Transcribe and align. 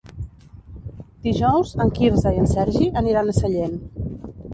Dijous 1.27 1.73
en 1.85 1.91
Quirze 1.97 2.31
i 2.37 2.41
en 2.45 2.49
Sergi 2.53 2.87
aniran 3.03 3.29
a 3.29 3.37
Sellent. 3.41 3.77